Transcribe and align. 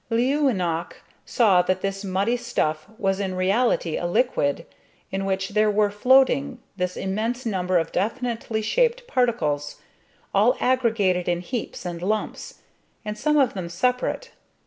Leeuwenhoek 0.09 1.03
saw 1.27 1.61
that 1.61 1.81
this 1.81 2.03
muddy 2.03 2.35
stuff 2.35 2.87
was 2.97 3.19
in 3.19 3.35
reality 3.35 3.97
a 3.97 4.07
liquid, 4.07 4.65
in 5.11 5.25
which 5.25 5.49
there 5.49 5.69
were 5.69 5.91
floating 5.91 6.57
this 6.75 6.97
immense 6.97 7.45
number 7.45 7.77
of 7.77 7.91
definitely 7.91 8.63
shaped 8.63 9.05
particles, 9.05 9.75
all 10.33 10.57
aggregated 10.59 11.29
in 11.29 11.41
heaps 11.41 11.85
and 11.85 12.01
lumps 12.01 12.61
and 13.05 13.15
some 13.15 13.37
of 13.37 13.53
them 13.53 13.69
separate. 13.69 14.31